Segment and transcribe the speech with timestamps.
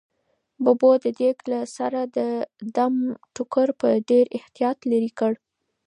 [0.63, 2.17] ببو د دېګ له سره د
[2.75, 2.95] دم
[3.35, 5.33] ټوکر په ډېر احتیاط لیرې کړ.